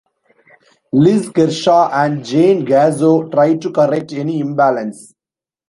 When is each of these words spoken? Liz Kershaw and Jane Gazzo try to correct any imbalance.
Liz 0.93 1.29
Kershaw 1.29 1.91
and 1.93 2.25
Jane 2.25 2.65
Gazzo 2.65 3.31
try 3.31 3.57
to 3.57 3.71
correct 3.71 4.11
any 4.13 4.39
imbalance. 4.39 5.13